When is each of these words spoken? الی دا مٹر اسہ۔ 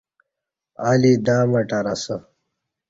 الی 0.89 1.13
دا 1.25 1.37
مٹر 1.51 1.85
اسہ۔ 1.93 2.15